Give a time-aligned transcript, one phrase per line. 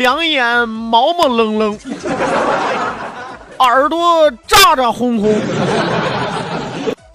[0.00, 1.78] 两眼毛毛愣愣，
[3.58, 5.38] 耳朵咋咋轰轰，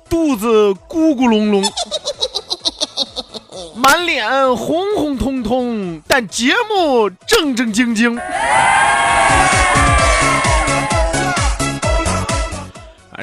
[0.07, 1.63] 肚子咕咕隆隆，
[3.73, 8.15] 满脸红红彤彤，但节目正正经经。
[8.19, 8.21] 啊，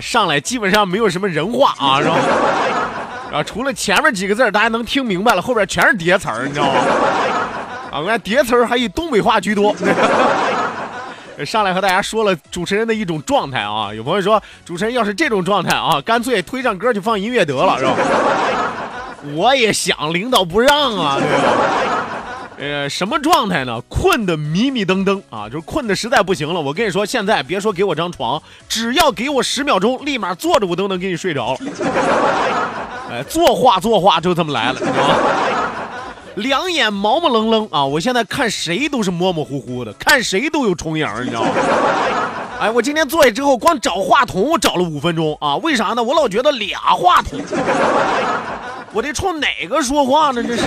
[0.01, 2.17] 上来基本上没有什么人话啊，是吧？
[3.33, 6.73] 啊，除了前面几个字大家能听明白了，后边全是叠词儿，你知道吗？
[7.93, 9.77] 啊，我看叠词儿还以东北话居多。
[11.45, 17.95] 上来和大家说了主持人的一种状态啊，有朋友说主持人要是这种状态啊，干脆推上歌就放音乐得了，是吧？
[19.35, 21.48] 我也想，领导不让啊，对吧？
[22.59, 23.81] 呃，什么状态呢？
[23.89, 26.61] 困得迷迷瞪瞪啊，就是困得实在不行了。
[26.61, 31.59] 我跟你说，现在别说给我张床，只要给我十秒钟，立马坐着我都能给你睡着了。
[33.11, 35.14] 哎，作画作画就这么来了，你知道吗？
[36.37, 37.85] 两眼毛毛愣愣啊！
[37.85, 41.51] 我现在看谁都是模模糊糊的，看谁都有重影，你知道吗？
[42.61, 45.57] 哎，我今天坐下之后，光找话筒我找了五分钟啊！
[45.57, 46.03] 为啥呢？
[46.03, 47.41] 我老觉得俩话筒，
[48.92, 50.42] 我得冲哪个说话呢？
[50.42, 50.63] 这是。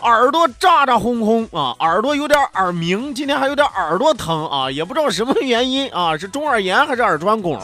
[0.00, 7.58] 耳朵炸炸轰轰啊，耳朵有点耳鸣，今天还有点耳朵疼啊，也不知道什么原因啊，是中耳炎还是耳穿孔？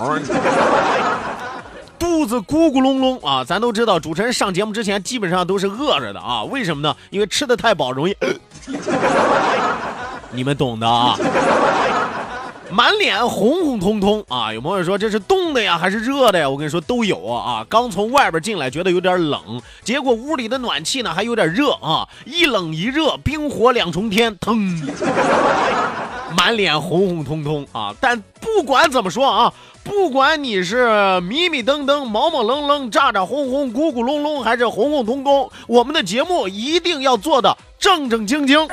[2.05, 6.95] 肚子咕咕隆隆啊，咱都知道，主持人上节目之前基本上都是饿着的啊，为什么呢？
[7.09, 8.15] 因为吃的太饱容易，
[10.31, 11.17] 你们懂的啊。
[12.71, 14.53] 满脸红红彤彤啊！
[14.53, 16.49] 有朋友说这是冻的呀，还是热的呀？
[16.49, 17.65] 我跟你说都有啊！
[17.71, 22.07] 刚从外边进来，觉得有点冷，结果屋里的暖气呢还有点热啊！
[22.27, 24.59] 一冷一热，冰火两重天，腾，
[26.37, 27.95] 满脸红红彤彤啊！
[27.99, 28.21] 但
[28.57, 38.65] 不管怎么说啊，不管你是迷迷瞪瞪、毛毛愣愣、咋咋轰轰、咕咕隆隆，还是红红彤彤，我们的节目一定要做的正正经经。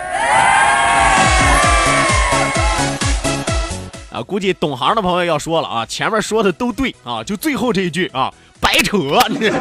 [4.11, 8.97] 啊，估计懂行的朋友要说了啊，前面说的都对啊，就最后这一句啊，白扯
[9.29, 9.51] 你。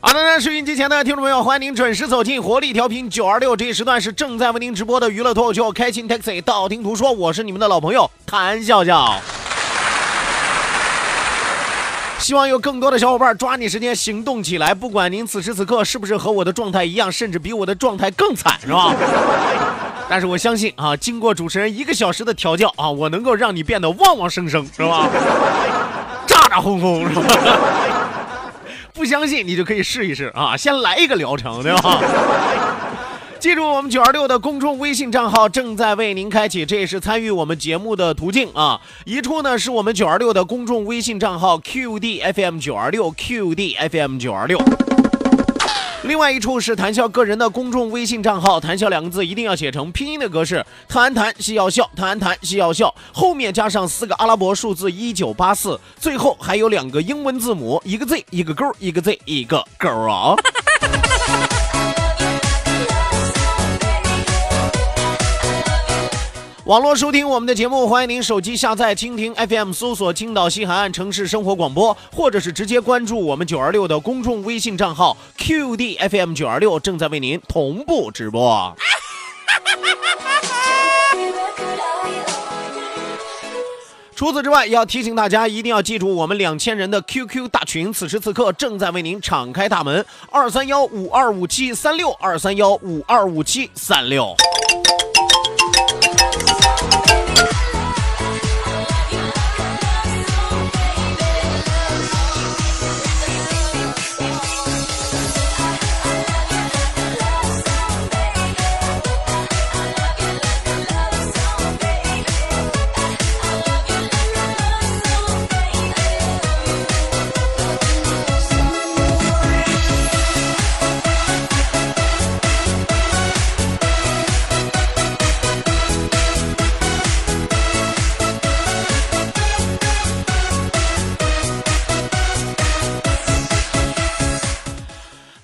[0.00, 9.20] 好的，那收音机前的听众朋友，欢迎您准时走进活力调频九二六，这一时段是正在为您直播的娱乐脱口秀《开心 Taxi》，道听途说，我是你们的老朋友谭笑笑。
[12.20, 18.94] 希望有更多的小伙伴抓紧时间行动起来，不管您此时此刻是不是和我的状态一样，甚至比我的状态更惨，是吧？
[20.08, 25.08] 但是我相信啊，经过主持人一个小时的调教啊，我能够让你变得旺旺生生，是吧？
[26.24, 27.22] 咋咋轰轰，是吧？
[28.98, 32.02] 不相信你就可以试一试啊， 先来一个疗程，对吧？
[33.38, 38.80] 记住，我们九二六的公众微信账号正在为您开启，这也是参与我们节目的途径啊。
[39.04, 44.58] 一处呢是我们九二六的公众微信账号 QDFM 九二六 QDFM 九二六，
[46.08, 60.34] 另外一处是谈笑个人的公众微信账号，谈笑两个字一定要写成拼音的格式，谈谈戏要笑，谈谈戏要笑，后面加上四个阿拉伯数字一九八四，最后还有两个英文字母，一个 Z 一个勾，一个 Z 一个勾啊。
[66.68, 78.70] 网络收听我们的节目，欢迎您手机下载蜻蜓 FM，搜索青岛西海岸城市生活广播，或者是直接关注我们九二六的公众微信账号 QDFM 九二六，正在为您同步直播。
[84.14, 94.36] 除此之外，要提醒大家一定要记住我们两千人的 QQ 大群，此时此刻正在为您敞开大门，二三幺五二五七三六二三幺五二五七三六。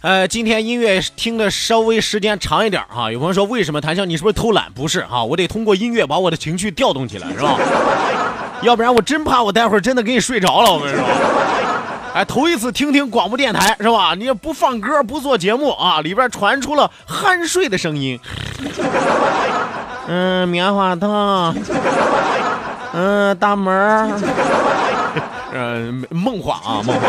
[0.04, 3.10] 呃，今天音乐听的稍微时间长一点哈。
[3.10, 4.70] 有朋友说，为什么谭笑你是不是偷懒？
[4.74, 7.56] 不是哈，我得通过音乐把我的情绪调动起来，是吧？
[8.60, 11.02] 要不然我真怕我待会儿真的给你睡着了，我跟你说。
[12.12, 14.14] 哎，头一次听听广播电台是吧？
[14.14, 18.20] 你不放歌不做节目啊，里边传出了酣睡的声音。
[20.06, 21.56] 嗯，棉花糖。
[22.92, 24.10] 嗯，大门儿。
[25.54, 27.08] 呃，梦话啊，梦话，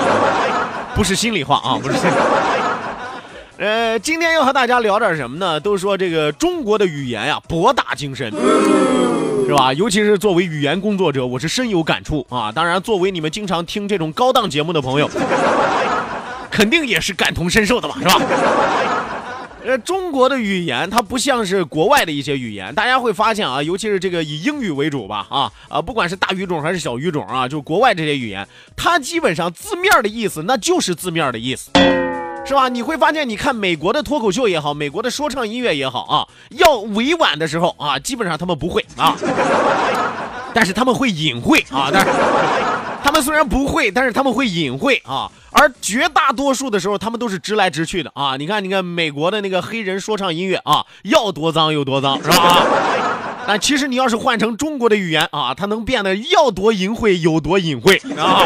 [0.95, 2.13] 不是心里话啊，不是心里。
[3.57, 5.57] 呃，今天要和大家聊点什么呢？
[5.57, 8.29] 都说这个中国的语言呀博大精深，
[9.47, 9.71] 是吧？
[9.73, 12.51] 尤其是作为语言工作者，我是深有感触啊。
[12.51, 15.09] 当然，作为你们经常听这种高档节目的朋友，
[16.51, 18.21] 肯定也是感同身受的吧，是吧？
[19.65, 31.71] 呃，中国的语言它不像是国外的一些语言，大家会发现啊，尤其是这个以英语为主吧，啊啊，不管是大语种还是小语种啊，就国外这些语言，它基本上字面的意思那就是字面的意思。
[32.45, 32.69] 是吧？
[32.69, 39.15] 你会发现，你看美国的脱口秀也好，美国的说唱音乐也好啊，要委婉的时候啊，基本上他们不会啊，
[40.53, 42.11] 但是他们会隐晦啊，但是
[43.03, 48.37] 他们虽然不会，但是他们会隐晦啊，而绝大多数的时候，他们都是直来直去的啊。
[48.37, 52.63] 你看，你看美国的那个黑人说唱音乐啊，要多脏有多脏，是吧？
[53.47, 58.45] 但其实你要是换成中国的语言啊，它能变得要多淫秽有多隐晦啊。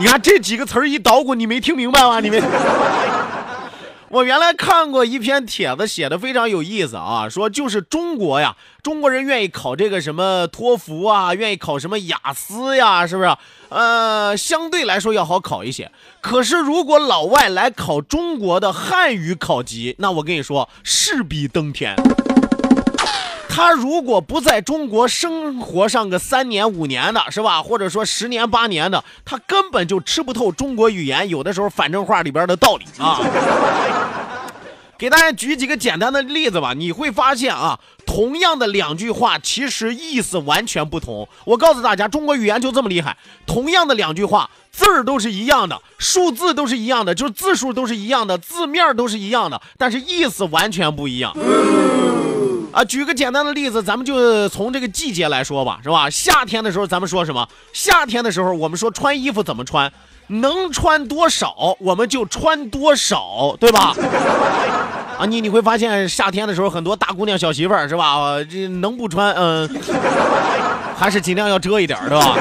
[0.00, 2.20] 你看这几个词儿一捣鼓，你没听明白吗？
[2.20, 2.40] 你没？
[4.08, 13.36] 我原来看过一篇帖子，写的非常有意思啊，说就是中国呀，中国人愿意考这个什么托福啊，愿意考什么雅思呀，是不是？
[13.68, 15.92] 呃，相对来说要好考一些。
[16.22, 21.94] 可是如果老外来考中国的汉语考级，那我跟你说，势比登天。
[23.52, 27.60] 他如果不在中国生活上个三年五年的，是吧？
[27.60, 33.18] 或者说十年八年的，他根本就吃不透中国语言有的时候反正话里边的道理啊。
[34.96, 41.26] 给大家举几个简单的例子吧，你会发现啊，同样的两句话，其实意思完全不同。
[41.46, 43.16] 我告诉大家，中国语言就这么厉害，
[43.46, 51.34] 同样的两句话，字儿都是一样的，数字都是一样的，就是字数都是一样的，字面都是一样的，但是意思完全不一样。
[52.72, 56.08] 啊，举个简单的例子，咱们就从这个季节来说吧，是吧？
[56.08, 57.48] 夏天的时候，咱们说什么？
[57.72, 59.92] 夏天的时候，我们说穿衣服怎么穿，
[60.28, 63.94] 能穿多少我们就穿多少，对吧？
[65.18, 68.36] 啊，你你会发现夏天的时候，很多大姑娘、小媳妇儿，是吧？
[68.48, 69.68] 这能不穿，嗯，
[70.96, 72.36] 还是尽量要遮一点，对吧？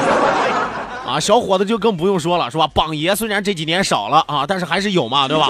[1.07, 2.67] 啊，小伙子就更不用说了，是吧？
[2.67, 5.49] 榜爷虽然这几年少了啊，但是还是有嘛，对吧？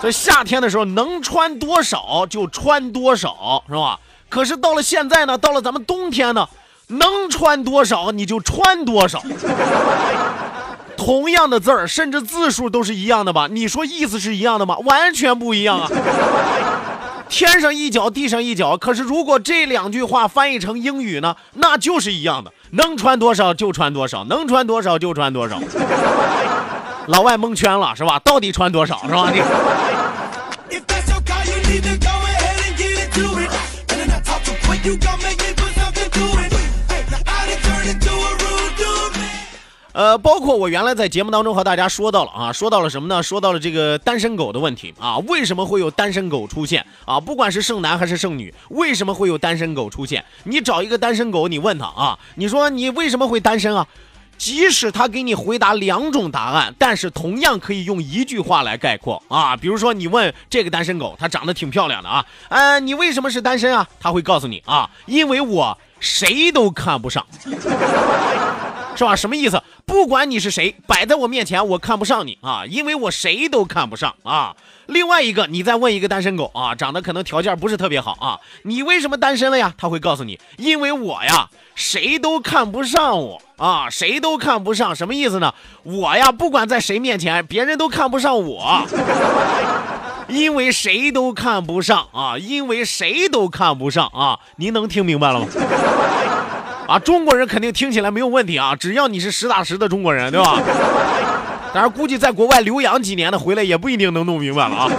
[0.00, 3.98] 所以夏天的时候能穿多少就穿多少，是吧？
[4.28, 6.48] 可是到了现在呢，到了咱们冬天呢，
[6.86, 9.22] 能穿多少你就穿多少。
[10.96, 13.48] 同样的字儿，甚至字数都是一样的吧？
[13.50, 14.76] 你说意思是一样的吗？
[14.84, 15.88] 完全不一样啊！
[17.28, 18.76] 天上一脚，地上一脚。
[18.76, 25.58] 可是如果这两句话翻译成英语呢，那就是一样的，能穿多少就穿多少，能穿多少就穿多少。
[27.10, 28.20] 老外蒙圈了是吧？
[28.20, 29.32] 到底穿多少是吧？
[29.32, 29.40] 你。
[39.92, 43.20] 呃，包括我原来在节目当中和大家说到了啊，说到了什么呢？
[43.20, 47.18] 说到了这个单身狗的问题啊，为什么会有单身狗出现啊？
[47.18, 50.24] 不管是剩男还是剩女，为什么会有单身狗出现？
[50.44, 53.84] 你找一个单身狗，你问他啊，你说你为什么会单身啊？
[54.40, 59.54] 即使他给你回答两种答案，但是同样可以用一句话来概括啊。
[59.54, 63.86] 比如说，你问这个单身狗，他长得挺漂亮的啊，呃，你为什么是单身啊？
[64.00, 67.26] 他会告诉你啊，因为我谁都看不上。
[68.96, 69.16] 是吧？
[69.16, 69.62] 什么意思？
[69.86, 74.54] 不管你是谁，摆在我面前，我看不上你啊，因为我谁都看不上啊。
[74.86, 79.72] 另外一个，你再问一个单身狗啊，长得可能条件不是特别好啊，你为什么单身了呀？
[79.78, 85.54] 他会告诉你，因为我呀，谁都看不上我啊，谁都看不上，什么意思呢？
[85.84, 88.82] 我呀，不管在谁面前，别人都看不上我，
[90.28, 95.46] 因为谁都看不上啊，因为谁都看不上啊，您能听明白了吗？
[96.90, 100.60] 啊，中国人肯定听起来没有问题啊，只要你是实打实的中国人，对吧？
[101.72, 104.90] 但是估计在国外留洋几年的回来也不一定能弄明白了啊。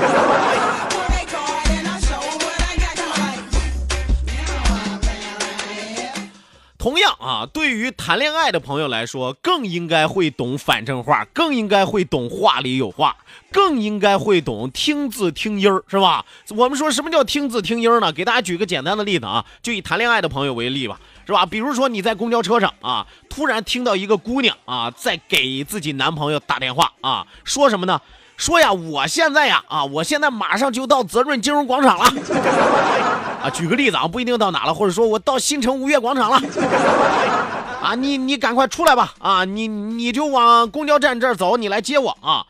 [6.77, 13.17] 同样啊，对于谈恋爱的朋友来说，更应该会懂反正话，更应该会懂话里有话，
[13.51, 16.25] 更应该会懂听字听音儿，是吧？
[16.55, 18.11] 我们说什么叫听字听音儿呢？
[18.11, 20.99] 给大家举个简单的例子啊，就以谈恋爱的朋友为例吧，
[21.31, 21.45] 是吧？
[21.45, 28.01] 比如说你在公交车上啊，突然听到一个姑娘啊在给自己男朋友打电话啊，说什么呢？
[28.35, 32.03] 说呀，我现在呀啊，我现在马上就到泽润金融广场了
[33.41, 33.49] 啊。
[33.49, 36.41] 举个例子啊，不一定到哪了，或者说我到新城吾悦广场了
[37.81, 37.95] 啊。
[37.95, 42.45] 你你赶快出来吧啊，你你就往公交站这儿走，你来接我啊。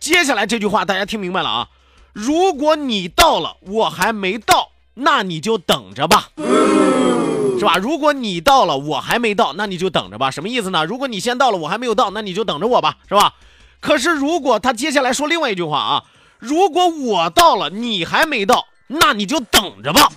[0.00, 1.68] 接下来这句话大家听明白了啊？
[2.12, 6.28] 如果你到了，我还没到，那你就等着吧，
[7.58, 7.76] 是吧？
[7.76, 10.30] 如果你到了，我还没到，那你就等着吧。
[10.30, 10.84] 什么意思呢？
[10.84, 13.32] 如果你先到了，我还没有到，那你就等着我吧，是吧？
[13.80, 16.04] 可是，如果他接下来说另外一句话啊，
[16.38, 20.08] 如果我到了，你还没到，那你就等着吧。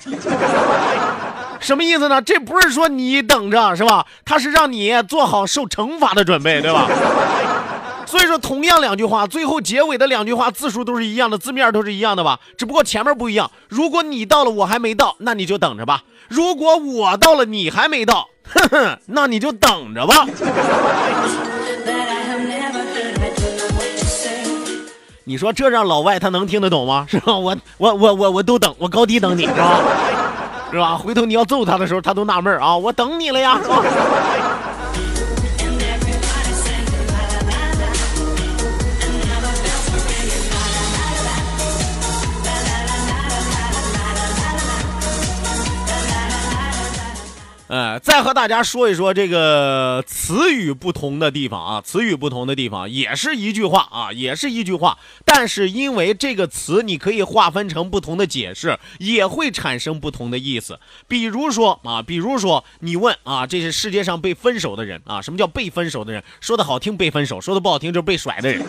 [1.60, 2.22] 什么意思呢？
[2.22, 4.06] 这不是说你等着是吧？
[4.24, 6.88] 他是让你做好受惩罚的准备，对吧？
[8.06, 12.40] 所以说，同样两句话，最后结尾的两句话字数都是一样的，字面都是一样的吧？
[12.56, 13.50] 只不过前面不一样。
[13.68, 16.04] 如果你到了，我还没到，那你就等着吧。
[16.28, 20.26] 如果我到了，你还没到，哼哼，那你就等着吧。
[25.28, 27.06] 你说这让老外他能听得懂吗？
[27.10, 27.36] 是吧？
[27.38, 29.80] 我我我我我都等，我高低等你是吧？
[30.72, 30.98] 是吧？
[30.98, 33.84] 回头你要揍他的时候，他都纳闷啊，我等你了呀，是吧？
[47.76, 60.80] 呃，再和大家说一说这个词语不同的地方啊，词语不同的地方也是一句话啊，也是一句话，但是因为这个词你可以划分成不同的解释，也会产生不同的意思。
[61.10, 66.24] 比如说啊，比如说你问啊，这是世界上被分手的人啊，什么叫被分手的人？
[66.40, 68.66] 说的好听被分手，说的不好听就是被甩的人。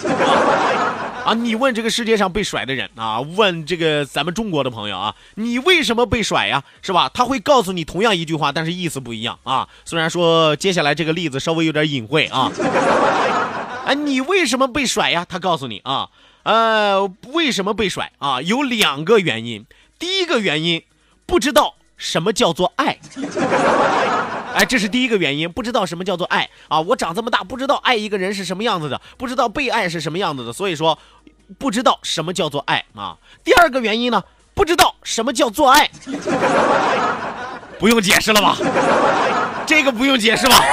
[1.27, 6.63] 啊，你问这个世界上被甩的人啊，问这个咱们中国的朋友啊，你为什么被甩呀？
[6.83, 7.11] 是吧？
[7.13, 9.67] 他会告诉你同样一句话，但是意思不一样啊。
[9.85, 12.53] 虽然说接下来这个例子稍微有点隐晦啊。
[13.87, 15.27] 哎，你为什么被甩呀？
[15.29, 16.11] 他告诉你啊，
[16.45, 18.41] 呃，为什么被甩啊？
[18.41, 19.67] 有两个原因。
[19.99, 20.85] 第一个原因，
[21.27, 22.99] 不知道什么叫做爱。
[24.57, 26.81] 哎，这是第一个原因，不知道什么叫做爱啊！
[26.81, 30.99] 我长这么大，不知道爱一个人是什么样子的，不知道被爱是什么样子的，所以说，
[31.59, 33.15] 不知道什么叫做爱啊。
[33.45, 34.23] 第二个原因呢，
[34.55, 35.91] 不知道什么叫做爱，
[37.79, 38.57] 不用解释了吧？
[39.67, 40.65] 这个不用解释吧？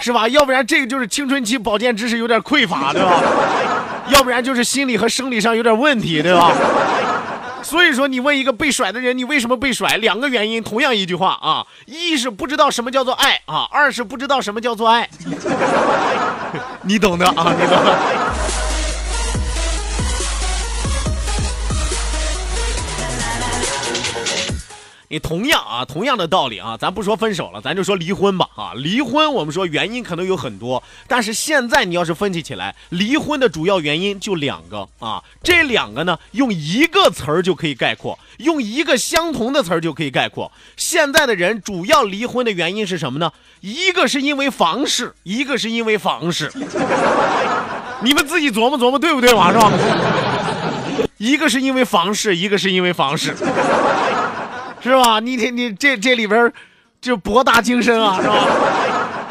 [0.00, 0.26] 是吧？
[0.26, 3.22] 要不然这个就是青春期保健知识有点匮乏，对吧？
[4.08, 6.50] 要不然就是心理和生理上有点问题，对吧？
[7.64, 9.96] 所以说，你问一个被甩的人，你为什么被甩？
[9.96, 15.08] 两个原因，同样一句话啊，一是不知道什么叫做爱啊，二是不知道什么叫做爱，
[16.82, 17.98] 你懂的啊，你懂的。
[25.12, 28.72] 你同样啊，同样的道理啊，咱不说分手了，咱就说离婚吧啊。
[28.74, 35.22] 离婚我们说原因可能有很多，但是现在你要是分析起来，离婚的主要原因就两个啊。
[35.42, 40.50] 这两个呢，用一个词儿就可以概括，用一个相同的词儿就可以概括。
[40.78, 43.30] 现在的人主要离婚的原因是什么呢？
[43.60, 46.50] 一个是因为房事，一个是因为房事。
[48.00, 49.52] 你们自己琢磨琢磨，对不对嘛？
[49.52, 49.70] 是吧？
[51.18, 53.36] 一个是因为房事，一个是因为房事。
[54.82, 55.20] 是吧？
[55.20, 56.52] 你你你这这里边
[57.00, 58.34] 就博大精深啊，是吧？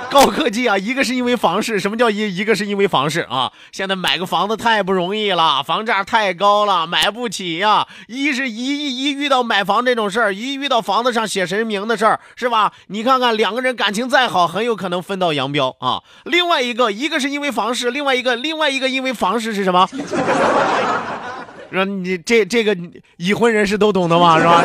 [0.09, 0.77] 高科技啊！
[0.77, 2.35] 一个是因为房市，什么叫一？
[2.35, 3.49] 一个是因为房市啊！
[3.71, 7.87] 现在买个房子太不容易了，房价太高了，买不起呀。
[8.07, 12.73] 一是一一一遇到买房这种事儿，一遇到房子上写神明的事儿，是吧？
[12.87, 16.01] 你看看两个人感情再好，很有可能分道扬镳啊。
[16.25, 19.87] 另外一个，一个是因为房市，另外一个另外一个因为房市是什么？
[21.71, 22.77] 让你这这个
[23.15, 24.61] 已婚人士都懂的嘛，是吧？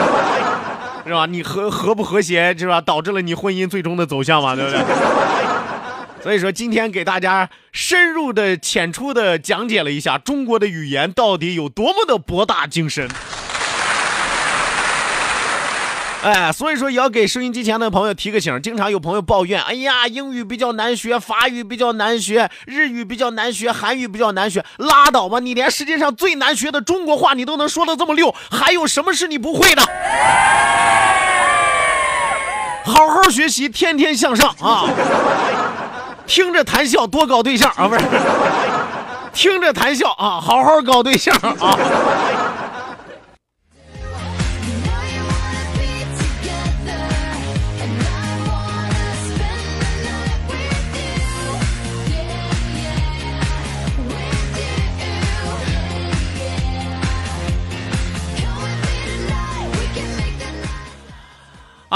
[1.06, 1.26] 是吧？
[1.26, 2.80] 你和和不和谐是吧？
[2.80, 4.80] 导致了你婚姻最终的走向嘛，对不对？
[6.22, 13.08] 所以说，今天给大家深入的、浅出的讲解了一下中国的语言到底有多么的博大精深。
[16.22, 18.60] 哎，所以说也要给收音机前的朋友提个醒。
[18.60, 24.64] 经常有朋友抱怨，哎呀，英语比较难学，法语比较难学，日语比较难学，韩语比较难学。
[24.78, 29.82] 拉倒吧，你连世界上最难学的中国话你都能说的这么溜， 还有什么是你不会的？
[32.84, 34.88] 好好学习，天天向上啊！
[36.26, 37.86] 听着谈笑，多搞对象啊！
[37.86, 38.04] 不是，
[39.32, 41.78] 听着谈笑啊，好好搞对象啊！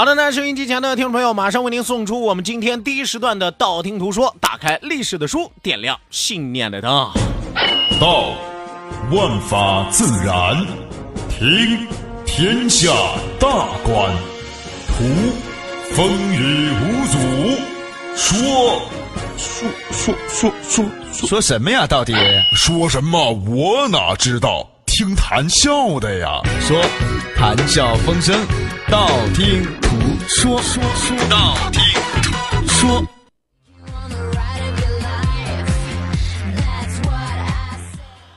[0.01, 4.35] 好的，那收音机前的听众朋友，马上为您送出我们今天第一时段的道听途说。
[4.41, 6.89] 打开历史的书，点亮信念的灯。
[7.99, 8.31] 道，
[9.11, 10.57] 万法自然；
[11.29, 11.87] 听，
[12.25, 12.91] 天下
[13.39, 13.47] 大
[13.83, 14.11] 观；
[14.87, 15.03] 图，
[15.91, 17.19] 风雨无阻；
[18.15, 18.81] 说，
[19.37, 20.85] 说说说说
[21.27, 21.85] 说什么呀？
[21.85, 22.15] 到底
[22.55, 23.31] 说什么？
[23.47, 24.67] 我哪知道？
[24.87, 26.41] 听谈笑的呀。
[26.59, 26.81] 说，
[27.37, 28.35] 谈笑风生，
[28.91, 29.89] 道听途
[30.27, 31.81] 说，说说道听
[32.21, 33.01] 途说。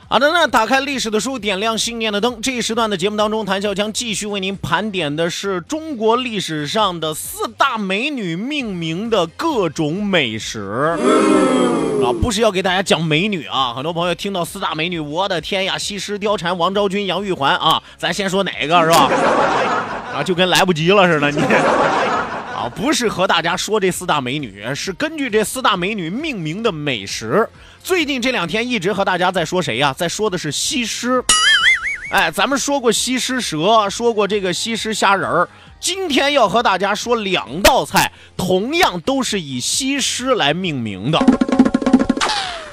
[0.07, 2.41] 好的，那打开历史的书，点亮信念的灯。
[2.41, 10.97] 这一时段的节目当中，谭笑将继续为您盘点的是中国历史上的四大美女命名的各种美食
[12.01, 13.73] 啊，不是要给大家讲美女啊。
[13.73, 19.09] 很多朋友听到四大美女，我的天呀，西施、貂蝉、王昭君、杨玉环啊，咱先说哪个是吧？
[20.15, 21.41] 啊，就跟来不及了似的，你
[22.55, 27.49] 啊，不是和大家说这四大美女，是根据这四大美女命名的美食。
[27.83, 29.93] 最近这两天一直和大家在说谁呀？
[29.93, 31.21] 在说的是西施。
[32.11, 35.49] 哎，咱们说过西施蛇，说过这个西施虾仁儿。
[35.81, 41.19] 今天要和大家说两道菜，同样都是以西施来命名的。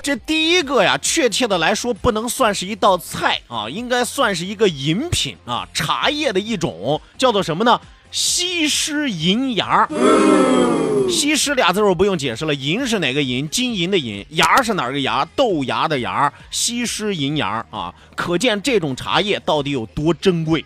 [0.03, 7.81] 这第一个呀，确切的来说，不能算是一道菜啊，应该算是一个饮品啊，茶叶的一种，叫做什么呢？
[8.11, 9.89] 西施银芽。
[11.09, 13.49] 西施俩字我不用解释了，银是哪个银？
[13.49, 15.25] 金银的银，芽是哪个芽？
[15.37, 16.33] 豆芽的芽。
[16.51, 20.65] 西施银芽啊，可见这种茶叶到底有多珍贵。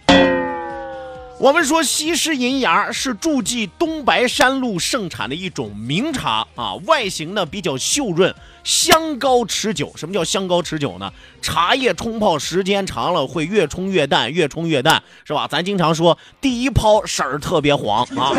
[1.38, 9.92] 我们说西施银芽是驻记东白山路盛产的一种名茶啊，外形呢比较秀润，香高持久。
[9.96, 11.12] 什么叫香高持久呢？
[11.42, 15.46] 茶叶冲泡时间长了会越冲越淡，越冲越淡，是吧？
[15.46, 18.32] 咱经常说第一泡色儿特别黄啊。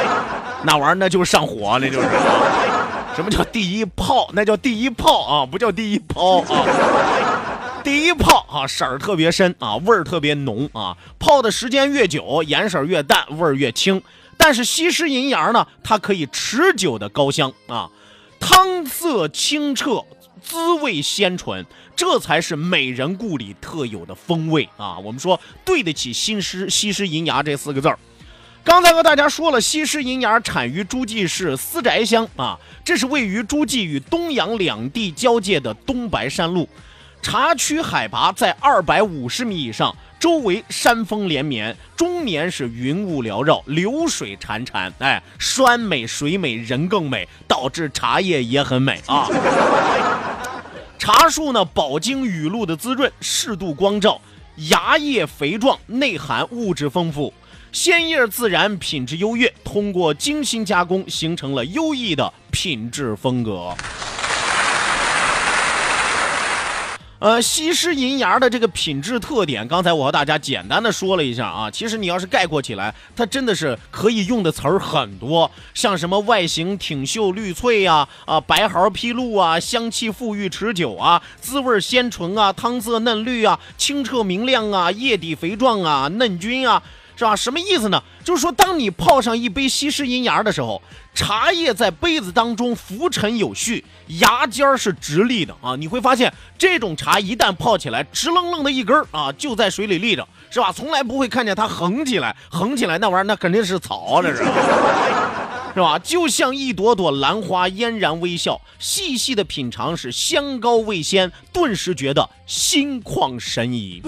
[0.64, 2.08] 那玩意儿那就是上火，那就是。
[3.14, 4.30] 什么叫第一泡？
[4.32, 6.64] 那叫第一泡啊，不叫第一泡啊。
[7.82, 10.96] 第一泡啊，色儿特别深啊，味儿特别浓啊。
[11.18, 14.02] 泡的时间越久，颜色越淡，味儿越轻。
[14.36, 17.90] 但是西施银芽呢，它可以持久的高香啊，
[18.38, 20.04] 汤色清澈，
[20.42, 21.64] 滋味鲜醇，
[21.96, 24.98] 这才是美人故里特有的风味啊。
[24.98, 27.98] 我们说对得起西施西施银芽这四个字儿。
[28.62, 36.68] 刚才和大家说了，西施银芽产于诸暨市思宅乡啊，这是位于诸暨与东阳两地交界的东白山路。
[37.22, 44.90] 茶区海拔在二百五十米以上，周围山峰连绵，终年是云雾缭绕，流水潺潺。
[44.98, 49.28] 哎，山美水美人更美，导致茶叶也很美啊。
[50.98, 54.20] 茶树呢，饱经雨露的滋润，适度光照，
[54.68, 57.32] 芽叶肥壮，内含物质丰富。
[57.70, 63.72] 鲜叶自然，品质优越，通过精心加工，形成了优异的品质风格。
[67.20, 71.70] 呃，西施银芽的这个品质特点，刚才我和大家简单的说了一下啊。
[71.70, 86.82] 其实你要是概括起来，它真的是可以用的词儿很多，像什么外形挺秀绿翠呀，啊白毫披露啊，香气馥郁持久啊，滋味鲜醇啊，汤色嫩绿啊，清澈明亮啊，叶底肥壮啊，嫩均啊。
[87.16, 87.36] 是吧？
[87.36, 88.02] 什么意思呢？
[88.24, 90.80] 就是说，当你泡上一杯西施银芽的时候，
[91.14, 93.84] 茶叶在杯子当中浮沉有序，
[94.18, 95.76] 芽尖儿是直立的啊。
[95.76, 100.72] 你会发现，这种茶一旦泡起来，直愣愣的一根儿啊，就在水里立着，是吧？
[100.72, 104.44] 从来不会看见它横起来，横起来那玩意儿那肯定是草，这是，
[105.74, 105.98] 是吧？
[106.00, 114.02] 就像一朵朵兰花嫣然微笑，细细的品尝是香高味鲜，顿时觉得心旷神怡。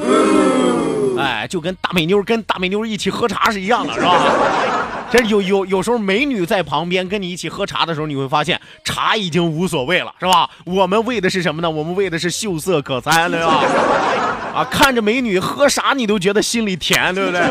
[1.18, 4.81] 哎，就跟大美妞跟大美妞一起喝茶是一样的，是吧？
[5.12, 10.48] 这有有有时候美女在旁边跟你一起喝茶的时候，你会发现茶已经无所谓了，是吧？
[10.64, 11.70] 我们为的是什么呢？
[11.70, 13.62] 我们为的是秀色可餐，对吧？
[14.56, 17.42] 啊，看着美女喝啥你都觉得心里甜，对不对？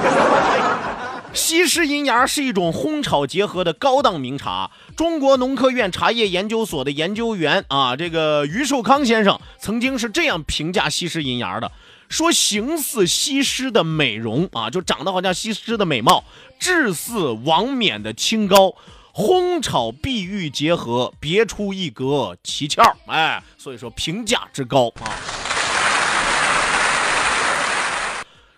[1.34, 4.71] 西施银芽是一种烘炒结合的高档名茶。
[4.97, 11.71] 中国农科院茶叶研究所的研究员啊，这个于寿康先生曾经是这样评价西施银芽的：
[12.10, 16.24] 说形似西施的美容啊，就长得好像西施的美貌，
[16.62, 18.76] 至似王冕的清高，
[19.15, 22.84] 烘炒碧玉结合，别出一格奇窍。
[23.08, 25.10] 哎，所以说评价之高啊。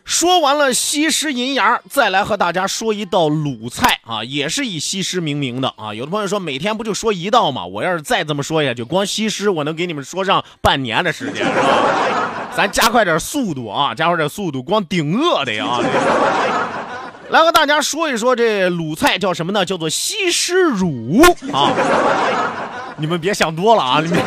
[0.04, 5.94] 说完了西施银芽，再来和大家说一道鲁菜啊，也是以西施命名的啊。
[5.94, 7.66] 有的朋友说每天不就说一道吗？
[7.66, 12.52] 我要是再这么说下去，光西施我能给你们说上半年的时间，是吧？
[12.54, 15.80] 咱加快点速度啊，加快点速度，光顶饿的呀。
[17.30, 19.66] 来和大家说一说这鲁菜叫什么呢？
[19.66, 21.72] 叫做西施乳啊。
[22.98, 24.20] 你们别想多了啊，你们。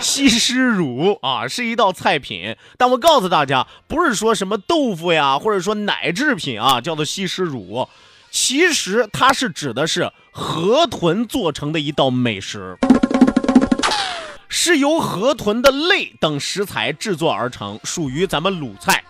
[0.00, 7.88] 西施乳啊，是一道菜品，但我告诉大家，不是说什么豆腐呀，或者说奶制品啊，叫做西施乳，
[8.30, 12.76] 其实它是指的是河豚做成的一道美食，
[14.48, 19.02] 是由河豚的肋等食材制作而成，属于咱们鲁菜。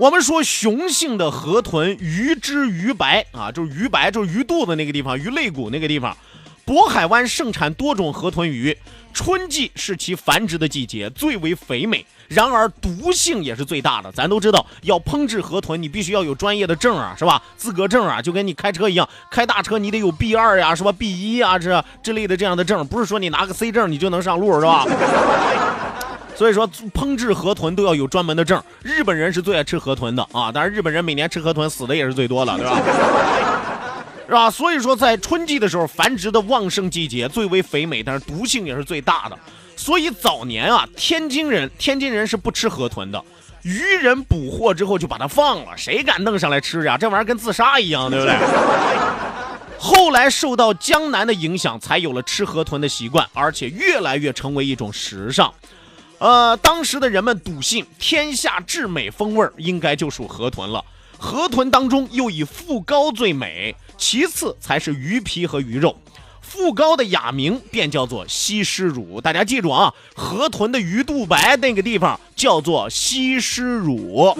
[0.00, 6.16] 我们说雄性的河豚鱼之鱼白啊，就是鱼白，就是鱼肚子那个地方，鱼肋骨那个地方。
[6.64, 8.74] 渤海湾盛产多种河豚鱼，
[9.12, 12.02] 春季是其繁殖的季节，最为肥美。
[12.28, 14.10] 然而毒性也是最大的。
[14.12, 17.42] 咱都知道，要烹制河豚，你必须要有专业的证啊，是吧？
[17.58, 24.86] 资格证啊，就跟你开车一样，开大车你得有 B 二呀，是吧？B 一啊，这之类的这样的证，不是说你拿个 C 证你就能上路，是吧？
[26.40, 28.58] 所以说，烹制河豚都要有专门的证。
[28.82, 32.80] 日本人是最爱吃河豚的啊，但是日本人每年吃河豚死的也是最多的，对吧？
[34.26, 34.50] 是吧？
[34.50, 39.38] 所以说，在春季的时候，繁殖的旺盛季节最为肥美，但是毒性也是最大的。
[39.76, 43.22] 所以早年啊，天津人天津人是不吃河豚的，
[43.60, 46.96] 渔人捕获之后就把它放了，谁敢弄上来吃呀？
[46.96, 48.34] 这玩意儿跟自杀一样，对不对？
[49.78, 55.52] 后来受到江南的影响，才有了吃河豚的习惯，而且越来越成为一种时尚。
[56.20, 60.84] 呃，当时的人们笃信，天下至美风味应该就属河豚了。
[61.18, 65.96] 河豚当中又以腹膏最美，其次才是鱼皮和鱼肉。
[66.42, 74.36] 腹膏的雅名便叫做西施乳，大家记住啊，河豚的鱼肚白那个地方叫做西施乳。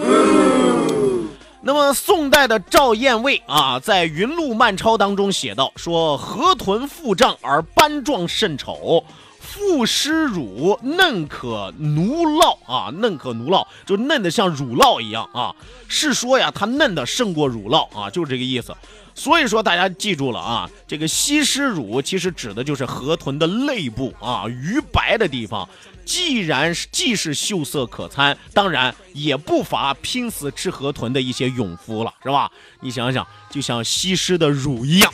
[1.63, 9.03] 那么宋代的赵彦卫啊，在《云路漫抄》当中写道说：“河豚腹胀而斑状甚丑。”
[9.53, 15.53] 腹湿乳嫩可奴酪啊，嫩可奴酪，就嫩的像乳酪一样啊。
[15.89, 18.75] 是说呀，它嫩的胜过乳酪啊，就是这个意思。
[19.13, 25.69] 所以说大家记住了啊，这个西施乳其实指的就是河豚的肋部啊，鱼白的地方。
[26.05, 32.51] 既然既是秀色可餐，当然也不乏拼死吃河豚的一些勇夫了，是吧？
[32.81, 35.13] 你想想，就像西施的乳一样。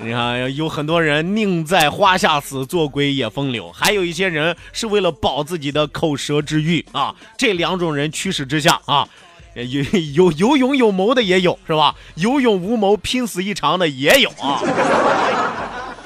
[0.00, 7.12] 你看，有很多人宁在花下死，做鬼也风流；还有一些人是为了保自己的口舌之欲啊。
[7.36, 9.08] 这两种人驱使之下啊，
[9.54, 9.82] 有
[10.14, 11.96] 有有勇有谋的也有，是吧？
[12.14, 14.62] 有勇无谋，拼死一场的也有啊。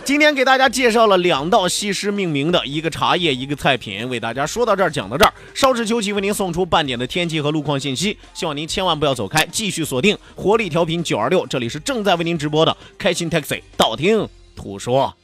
[0.04, 5.32] 今天给大家介绍了两道西施命名的一个茶叶，一个菜品，为大家说到这儿，讲到这儿。
[5.54, 8.18] 稍事休息，为您送出半点的天气和路况信息。
[8.34, 15.14] 希望您千万不要走开，继续锁定活力调频九二六，这里是正在为您直播的开心 Taxi，道听途说。